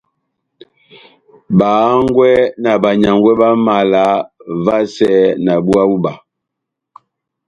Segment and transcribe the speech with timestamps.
[1.57, 4.03] Bá hángwɛ́ na banyángwɛ bá mala
[4.65, 5.11] vasɛ
[5.45, 6.11] na búwa hú iba